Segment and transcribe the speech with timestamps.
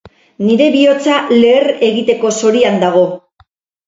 [0.43, 3.05] Nire bihotza leher egiteko zorian dago.